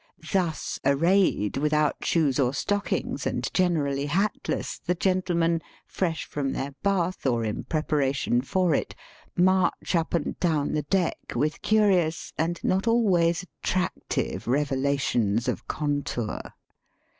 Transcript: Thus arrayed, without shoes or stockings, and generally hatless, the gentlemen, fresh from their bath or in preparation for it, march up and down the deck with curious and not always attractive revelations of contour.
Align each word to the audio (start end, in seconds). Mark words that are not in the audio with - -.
Thus 0.33 0.79
arrayed, 0.83 1.57
without 1.57 2.03
shoes 2.03 2.39
or 2.39 2.55
stockings, 2.55 3.27
and 3.27 3.47
generally 3.53 4.07
hatless, 4.07 4.79
the 4.79 4.95
gentlemen, 4.95 5.61
fresh 5.85 6.25
from 6.25 6.53
their 6.53 6.71
bath 6.81 7.27
or 7.27 7.43
in 7.45 7.65
preparation 7.65 8.41
for 8.41 8.73
it, 8.73 8.95
march 9.35 9.93
up 9.95 10.15
and 10.15 10.39
down 10.39 10.71
the 10.71 10.81
deck 10.89 11.33
with 11.35 11.61
curious 11.61 12.33
and 12.35 12.59
not 12.63 12.87
always 12.87 13.43
attractive 13.43 14.47
revelations 14.47 15.47
of 15.47 15.67
contour. 15.67 16.55